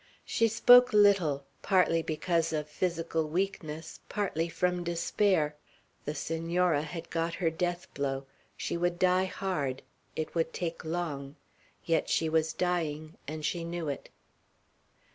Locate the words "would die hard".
8.77-9.83